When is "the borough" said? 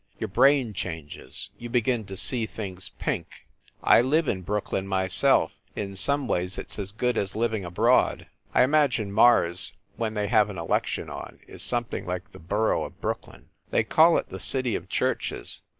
12.31-12.85